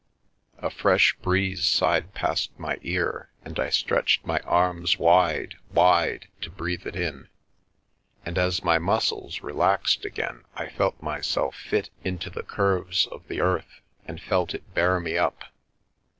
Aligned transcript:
A 0.57 0.71
fresh 0.71 1.15
breeze 1.21 1.63
sighed 1.63 2.15
past 2.15 2.57
my 2.57 2.79
ear, 2.81 3.29
and 3.45 3.59
I 3.59 3.69
stretched 3.69 4.25
my 4.25 4.39
arms 4.39 4.97
wide, 4.97 5.57
wide, 5.71 6.27
to 6.41 6.49
breathe 6.49 6.87
it 6.87 6.95
in, 6.95 7.29
and 8.25 8.35
as 8.39 8.63
my 8.63 8.79
muscles 8.79 9.43
relaxed 9.43 10.03
again 10.03 10.43
I 10.55 10.69
felt 10.69 11.03
myself 11.03 11.55
fit 11.55 11.91
into 12.03 12.31
the 12.31 12.41
curves 12.41 13.05
of 13.05 13.27
the 13.27 13.41
earth 13.41 13.81
and 14.03 14.19
felt 14.19 14.55
it 14.55 14.73
bear 14.73 14.99
me 14.99 15.19
up. 15.19 15.43